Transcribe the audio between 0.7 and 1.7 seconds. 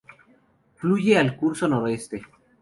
Fluye al curso